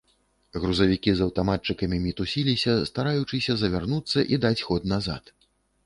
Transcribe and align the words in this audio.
Грузавікі 0.61 1.13
з 1.19 1.23
аўтаматчыкамі 1.25 2.01
мітусіліся, 2.07 2.71
стараючыся 2.91 3.53
завярнуцца 3.65 4.29
і 4.35 4.45
даць 4.49 4.61
ход 4.69 4.93
назад. 4.99 5.23